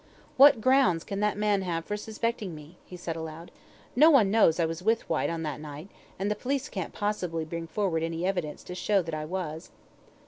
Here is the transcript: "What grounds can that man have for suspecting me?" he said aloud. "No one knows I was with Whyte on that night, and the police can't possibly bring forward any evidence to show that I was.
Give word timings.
"What 0.35 0.61
grounds 0.61 1.03
can 1.03 1.19
that 1.19 1.37
man 1.37 1.61
have 1.61 1.85
for 1.85 1.95
suspecting 1.95 2.55
me?" 2.55 2.79
he 2.83 2.97
said 2.97 3.15
aloud. 3.15 3.51
"No 3.95 4.09
one 4.09 4.31
knows 4.31 4.59
I 4.59 4.65
was 4.65 4.81
with 4.81 5.07
Whyte 5.07 5.29
on 5.29 5.43
that 5.43 5.61
night, 5.61 5.89
and 6.17 6.31
the 6.31 6.35
police 6.35 6.69
can't 6.69 6.91
possibly 6.91 7.45
bring 7.45 7.67
forward 7.67 8.01
any 8.01 8.25
evidence 8.25 8.63
to 8.63 8.73
show 8.73 9.03
that 9.03 9.13
I 9.13 9.25
was. 9.25 9.69